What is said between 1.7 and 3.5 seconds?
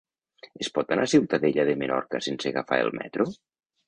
Menorca sense agafar el metro?